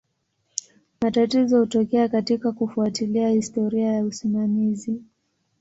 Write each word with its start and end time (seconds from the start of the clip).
Matatizo 1.01 1.59
hutokea 1.59 2.07
katika 2.09 2.51
kufuatilia 2.51 3.29
historia 3.29 3.93
ya 3.93 4.03
usimamizi. 4.05 5.03